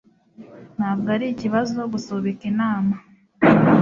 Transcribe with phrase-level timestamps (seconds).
[0.77, 2.93] Ntabwo ari ikibazo gusubika inama.